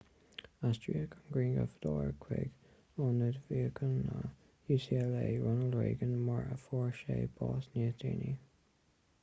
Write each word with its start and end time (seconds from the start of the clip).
aistríodh 0.67 1.11
an 1.17 1.25
grianghrafadóir 1.33 2.15
chuig 2.23 2.55
ionad 3.03 3.37
míochaine 3.49 4.25
ucla 4.77 5.05
ronald 5.43 5.77
reagan 5.81 6.17
mar 6.31 6.49
a 6.57 6.61
fuair 6.65 6.99
sé 7.03 7.19
bás 7.41 7.69
níos 7.77 7.97
déanaí 8.05 8.33